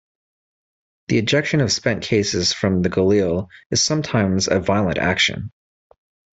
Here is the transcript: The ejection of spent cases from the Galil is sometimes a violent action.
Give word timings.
The 1.09 1.19
ejection 1.19 1.61
of 1.61 1.71
spent 1.71 2.01
cases 2.01 2.53
from 2.53 2.81
the 2.81 2.89
Galil 2.89 3.45
is 3.69 3.83
sometimes 3.83 4.47
a 4.47 4.59
violent 4.59 4.97
action. 4.97 5.51